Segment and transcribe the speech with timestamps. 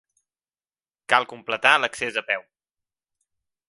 [1.13, 2.51] Cal completar l'accés a peu.